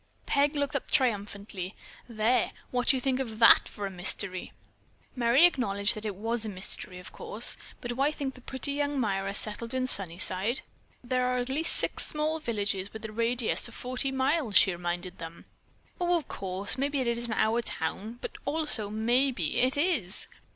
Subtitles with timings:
[0.25, 1.75] '"Peg looked up triumphantly.
[2.09, 2.51] "There!
[2.71, 4.51] What do you think of that for a mystery?"
[5.15, 8.99] Merry acknowledged that it was a mystery, of course, but why think the pretty young
[8.99, 10.61] Myra settled in Sunnyside?
[11.03, 15.19] "There are at least six small villages within a radius of forty miles," she reminded
[15.19, 15.45] them.
[15.99, 20.27] "Oh, of course, maybe it isn't our town, but, also, maybe it is."